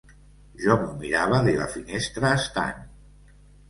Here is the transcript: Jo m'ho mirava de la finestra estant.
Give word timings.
Jo 0.63 0.77
m'ho 0.79 0.87
mirava 1.03 1.43
de 1.51 1.55
la 1.61 1.71
finestra 1.77 2.35
estant. 2.43 2.85